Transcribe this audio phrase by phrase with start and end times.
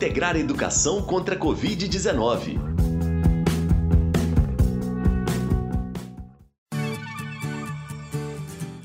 [0.00, 2.58] integrar a educação contra a Covid-19.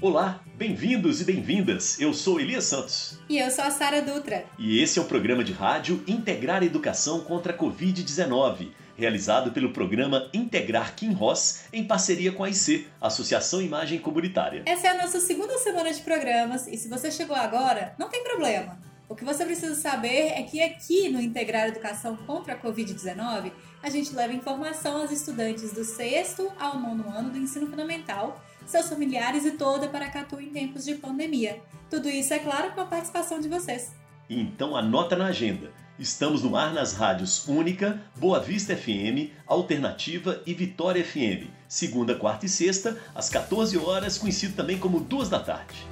[0.02, 2.02] Olá, bem-vindos e bem-vindas.
[2.02, 3.18] Eu sou Elias Santos.
[3.30, 4.44] E eu sou a Sara Dutra.
[4.60, 9.72] E esse é o programa de rádio Integrar a Educação contra a Covid-19, realizado pelo
[9.72, 14.64] programa Integrar Kim Ross em parceria com a IC, Associação Imagem Comunitária.
[14.66, 18.22] Essa é a nossa segunda semana de programas e se você chegou agora, não tem
[18.22, 18.85] problema.
[19.08, 23.52] O que você precisa saber é que aqui no Integrar Educação contra a Covid-19,
[23.84, 28.90] a gente leva informação aos estudantes do sexto ao nono ano do ensino fundamental seus
[28.90, 31.62] familiares e toda Paracatu em tempos de pandemia.
[31.88, 33.94] Tudo isso, é claro, com a participação de vocês.
[34.28, 35.72] Então anota na agenda.
[36.00, 42.48] Estamos no ar nas rádios Única, Boa Vista FM, Alternativa e Vitória FM, segunda, quarta
[42.48, 45.88] e sexta, às 14 horas, conhecido também como duas da tarde.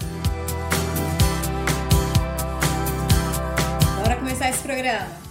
[4.44, 5.22] Começar esse programa.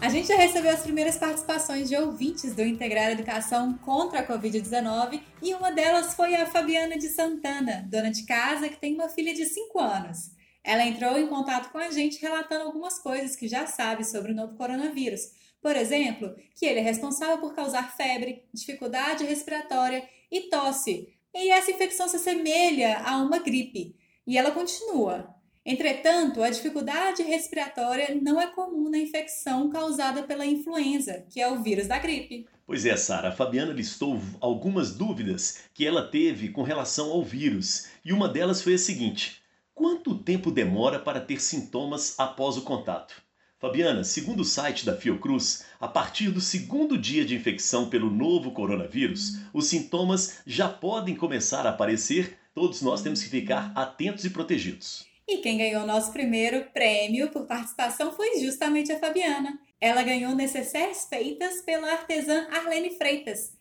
[0.00, 5.20] A gente já recebeu as primeiras participações de ouvintes do Integrar Educação contra a Covid-19
[5.42, 9.32] e uma delas foi a Fabiana de Santana, dona de casa que tem uma filha
[9.32, 10.30] de 5 anos.
[10.62, 14.34] Ela entrou em contato com a gente relatando algumas coisas que já sabe sobre o
[14.34, 15.20] novo coronavírus.
[15.62, 21.08] Por exemplo, que ele é responsável por causar febre, dificuldade respiratória e tosse.
[21.34, 23.96] E essa infecção se assemelha a uma gripe.
[24.26, 25.39] E ela continua.
[25.70, 31.62] Entretanto, a dificuldade respiratória não é comum na infecção causada pela influenza, que é o
[31.62, 32.48] vírus da gripe.
[32.66, 37.86] Pois é, Sara, a Fabiana listou algumas dúvidas que ela teve com relação ao vírus,
[38.04, 39.40] e uma delas foi a seguinte:
[39.72, 43.22] quanto tempo demora para ter sintomas após o contato?
[43.56, 48.50] Fabiana, segundo o site da Fiocruz, a partir do segundo dia de infecção pelo novo
[48.50, 52.38] coronavírus, os sintomas já podem começar a aparecer.
[52.52, 55.09] Todos nós temos que ficar atentos e protegidos.
[55.30, 59.60] E quem ganhou nosso primeiro prêmio por participação foi justamente a Fabiana.
[59.80, 63.56] Ela ganhou necessárias feitas pela artesã Arlene Freitas.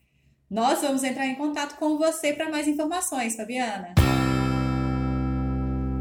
[0.49, 3.93] Nós vamos entrar em contato com você para mais informações, Fabiana.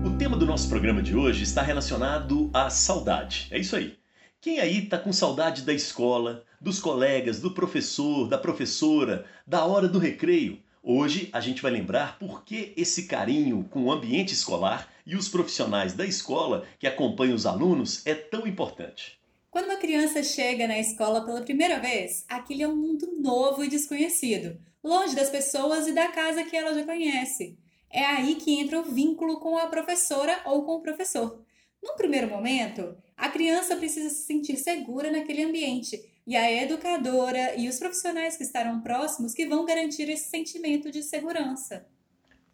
[0.07, 3.49] O tema do nosso programa de hoje está relacionado à saudade.
[3.51, 3.99] É isso aí.
[4.41, 9.87] Quem aí está com saudade da escola, dos colegas, do professor, da professora, da hora
[9.87, 10.63] do recreio?
[10.83, 15.29] Hoje a gente vai lembrar por que esse carinho com o ambiente escolar e os
[15.29, 19.19] profissionais da escola que acompanham os alunos é tão importante.
[19.51, 23.69] Quando uma criança chega na escola pela primeira vez, aquele é um mundo novo e
[23.69, 27.59] desconhecido, longe das pessoas e da casa que ela já conhece.
[27.91, 31.43] É aí que entra o vínculo com a professora ou com o professor.
[31.83, 37.71] Num primeiro momento, a criança precisa se sentir segura naquele ambiente e a educadora e
[37.71, 41.87] os profissionais que estarão próximos que vão garantir esse sentimento de segurança.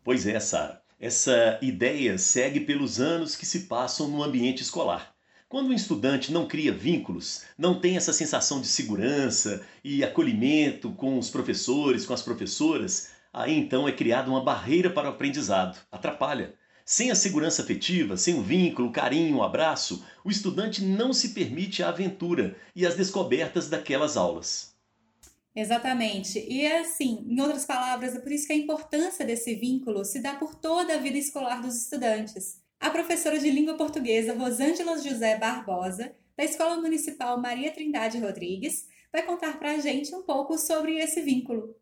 [0.05, 0.81] Pois é, Sara.
[1.01, 5.13] Essa ideia segue pelos anos que se passam no ambiente escolar.
[5.49, 11.19] Quando um estudante não cria vínculos, não tem essa sensação de segurança e acolhimento com
[11.19, 16.55] os professores, com as professoras, aí então é criada uma barreira para o aprendizado, atrapalha.
[16.85, 21.31] Sem a segurança afetiva, sem o vínculo, o carinho, o abraço, o estudante não se
[21.31, 24.75] permite a aventura e as descobertas daquelas aulas.
[25.57, 26.45] Exatamente.
[26.47, 30.35] E assim, em outras palavras, é por isso que a importância desse vínculo se dá
[30.35, 32.61] por toda a vida escolar dos estudantes.
[32.79, 39.23] A professora de língua portuguesa Rosângela José Barbosa, da Escola Municipal Maria Trindade Rodrigues, vai
[39.23, 41.75] contar para a gente um pouco sobre esse vínculo.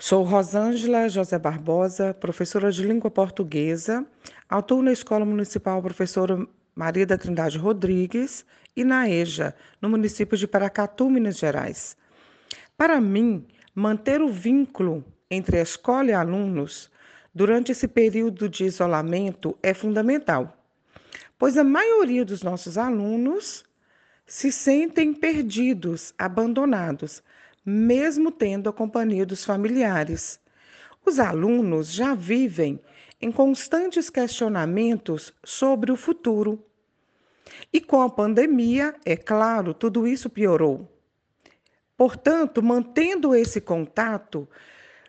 [0.00, 4.06] Sou Rosângela José Barbosa, professora de língua portuguesa.
[4.48, 10.46] Atuo na Escola Municipal Professora Maria da Trindade Rodrigues e na EJA, no município de
[10.46, 11.96] Paracatu, Minas Gerais.
[12.76, 13.44] Para mim,
[13.74, 16.88] manter o vínculo entre a escola e alunos
[17.34, 20.64] durante esse período de isolamento é fundamental,
[21.36, 23.64] pois a maioria dos nossos alunos
[24.24, 27.20] se sentem perdidos, abandonados,
[27.68, 30.40] mesmo tendo a companhia dos familiares.
[31.04, 32.80] Os alunos já vivem
[33.20, 36.64] em constantes questionamentos sobre o futuro.
[37.70, 40.90] E com a pandemia, é claro, tudo isso piorou.
[41.94, 44.48] Portanto, mantendo esse contato,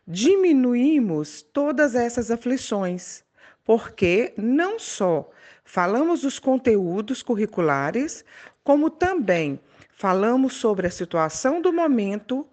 [0.05, 3.23] diminuímos todas essas aflições,
[3.63, 5.29] porque não só
[5.63, 8.25] falamos dos conteúdos curriculares,
[8.63, 9.62] como também
[10.00, 12.48] falamos sobre a situação do momento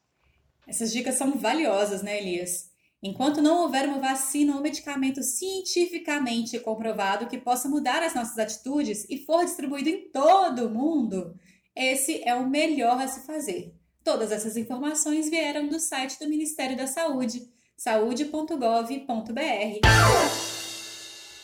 [0.68, 2.74] Essas dicas são valiosas, né, Elias?
[3.06, 9.06] Enquanto não houver uma vacina ou medicamento cientificamente comprovado que possa mudar as nossas atitudes
[9.08, 11.36] e for distribuído em todo o mundo,
[11.76, 13.76] esse é o melhor a se fazer.
[14.04, 17.48] Todas essas informações vieram do site do Ministério da Saúde,
[17.78, 19.82] saúde.gov.br.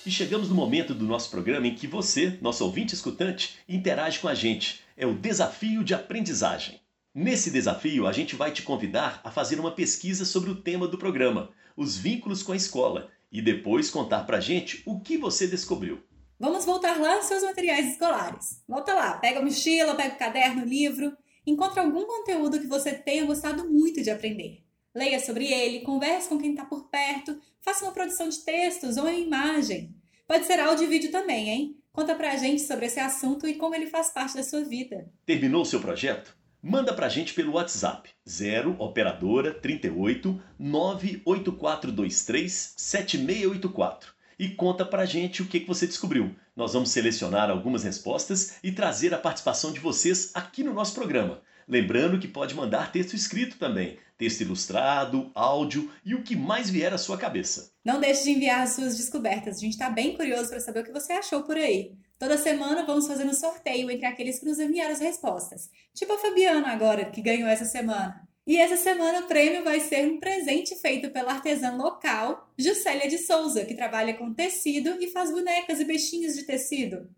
[0.03, 4.27] E chegamos no momento do nosso programa em que você, nosso ouvinte escutante, interage com
[4.27, 4.81] a gente.
[4.97, 6.80] É o desafio de aprendizagem.
[7.13, 10.97] Nesse desafio, a gente vai te convidar a fazer uma pesquisa sobre o tema do
[10.97, 16.01] programa, os vínculos com a escola, e depois contar pra gente o que você descobriu.
[16.39, 18.63] Vamos voltar lá aos seus materiais escolares.
[18.65, 21.11] Volta lá, pega a mochila, pega o caderno, o livro,
[21.45, 24.63] encontra algum conteúdo que você tenha gostado muito de aprender.
[24.95, 29.09] Leia sobre ele, converse com quem está por perto, faça uma produção de textos ou
[29.09, 29.93] em imagem.
[30.25, 31.77] Pode ser áudio e vídeo também, hein?
[31.91, 35.11] Conta pra gente sobre esse assunto e como ele faz parte da sua vida.
[35.25, 36.39] Terminou o seu projeto?
[36.63, 45.47] Manda pra gente pelo WhatsApp 0 operadora 38 98423 7684 e conta pra gente o
[45.47, 46.35] que você descobriu.
[46.55, 51.41] Nós vamos selecionar algumas respostas e trazer a participação de vocês aqui no nosso programa.
[51.71, 56.93] Lembrando que pode mandar texto escrito também, texto ilustrado, áudio e o que mais vier
[56.93, 57.71] à sua cabeça.
[57.81, 60.83] Não deixe de enviar as suas descobertas, a gente está bem curioso para saber o
[60.83, 61.93] que você achou por aí.
[62.19, 65.69] Toda semana vamos fazer um sorteio entre aqueles que nos enviaram as respostas.
[65.93, 68.27] Tipo a Fabiana agora, que ganhou essa semana.
[68.45, 73.17] E essa semana o prêmio vai ser um presente feito pela artesã local Juscelia de
[73.17, 77.09] Souza, que trabalha com tecido e faz bonecas e bichinhos de tecido.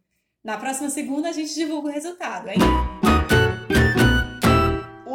[0.44, 2.60] Na próxima segunda a gente divulga o resultado, hein?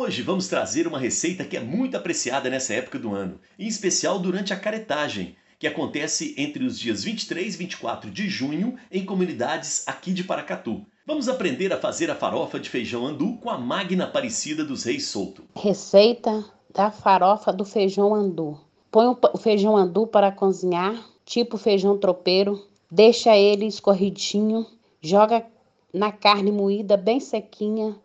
[0.01, 4.21] Hoje vamos trazer uma receita que é muito apreciada nessa época do ano, em especial
[4.21, 9.83] durante a caretagem, que acontece entre os dias 23 e 24 de junho em comunidades
[9.89, 10.87] aqui de Paracatu.
[11.05, 15.09] Vamos aprender a fazer a farofa de feijão andu com a Magna Aparecida dos Reis
[15.09, 15.43] Solto.
[15.57, 18.57] Receita da farofa do feijão andu.
[18.93, 24.65] Põe o feijão andu para cozinhar, tipo feijão tropeiro, deixa ele escorridinho,
[25.03, 25.45] joga
[25.93, 27.97] na carne moída bem sequinha,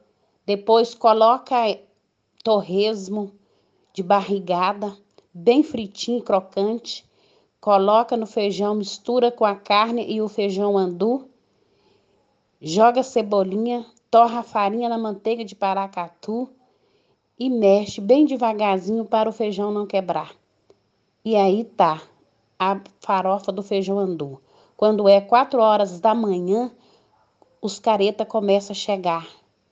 [0.46, 1.56] depois coloca
[2.44, 3.32] torresmo
[3.94, 4.98] de barrigada,
[5.34, 7.06] bem fritinho crocante.
[7.62, 11.30] Coloca no feijão, mistura com a carne e o feijão andu.
[12.62, 16.50] Joga cebolinha, torra a farinha na manteiga de paracatu
[17.40, 20.36] e mexe bem devagarzinho para o feijão não quebrar.
[21.24, 22.02] E aí tá
[22.60, 24.42] a farofa do feijão andu.
[24.76, 26.70] Quando é quatro horas da manhã,
[27.62, 29.26] os careta começam a chegar.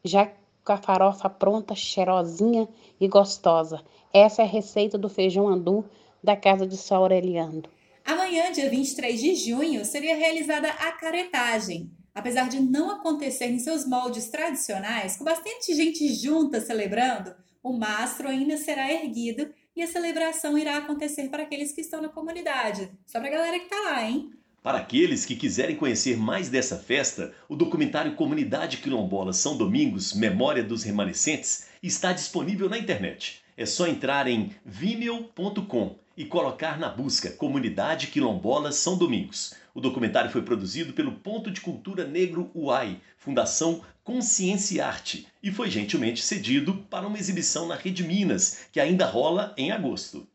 [0.03, 0.31] Já
[0.63, 2.67] com a farofa pronta, cheirosinha
[2.99, 3.83] e gostosa.
[4.13, 5.85] Essa é a receita do feijão andu
[6.23, 7.63] da casa de São Aureliano.
[8.05, 11.91] Amanhã, dia 23 de junho, seria realizada a caretagem.
[12.13, 18.27] Apesar de não acontecer em seus moldes tradicionais, com bastante gente junta celebrando, o mastro
[18.27, 22.91] ainda será erguido e a celebração irá acontecer para aqueles que estão na comunidade.
[23.05, 24.29] Só para a galera que está lá, hein?
[24.63, 30.63] Para aqueles que quiserem conhecer mais dessa festa, o documentário Comunidade Quilombola São Domingos Memória
[30.63, 33.41] dos Remanescentes está disponível na internet.
[33.57, 39.55] É só entrar em vimeo.com e colocar na busca Comunidade Quilombola São Domingos.
[39.73, 45.71] O documentário foi produzido pelo Ponto de Cultura Negro UAI, Fundação Consciência Arte, e foi
[45.71, 50.27] gentilmente cedido para uma exibição na Rede Minas, que ainda rola em agosto.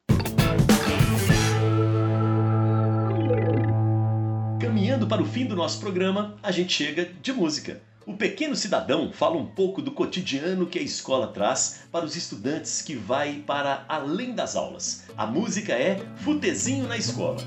[5.06, 7.80] Caminhando para o fim do nosso programa, a gente chega de música.
[8.04, 12.82] O Pequeno Cidadão fala um pouco do cotidiano que a escola traz para os estudantes
[12.82, 15.04] que vai para além das aulas.
[15.16, 17.38] A música é Futezinho na Escola.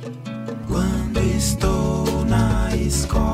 [0.67, 3.28] Quando estou na escola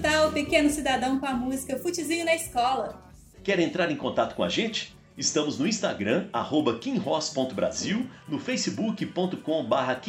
[0.00, 3.12] escutar o Pequeno Cidadão com a música Futezinho na Escola.
[3.44, 4.96] Quer entrar em contato com a gente?
[5.14, 10.00] Estamos no Instagram, arroba kimross.brasil, no facebook.com barra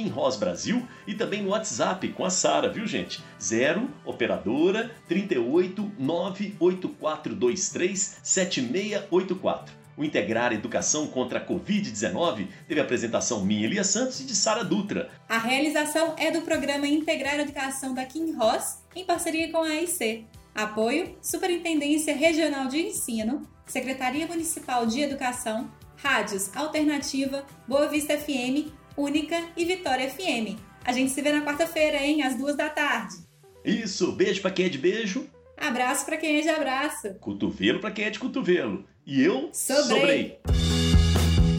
[1.05, 3.21] e também no WhatsApp com a Sara, viu gente?
[3.41, 9.81] 0 operadora 38 98423 7684.
[9.98, 15.10] O Integrar Educação contra a Covid-19 teve apresentação minha, Elia Santos, e de Sara Dutra.
[15.27, 20.25] A realização é do programa Integrar Educação da Kim Ross, em parceria com a AIC.
[20.53, 29.41] Apoio: Superintendência Regional de Ensino, Secretaria Municipal de Educação, Rádios Alternativa, Boa Vista FM, Única
[29.55, 30.60] e Vitória FM.
[30.83, 33.15] A gente se vê na quarta-feira, hein, às duas da tarde.
[33.63, 37.13] Isso, beijo pra quem é de beijo, Abraço para quem é de abraço.
[37.19, 38.83] cotovelo pra quem é de cotovelo.
[39.05, 40.39] E eu Sobrei.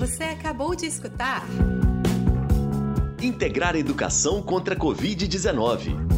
[0.01, 1.47] Você acabou de escutar
[3.23, 6.12] Integrar Educação contra a Covid-19.